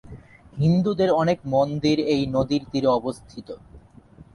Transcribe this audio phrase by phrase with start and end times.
[0.57, 3.47] হিন্দুদের অনেক মন্দির এই নদীর তীরে অবস্থিত।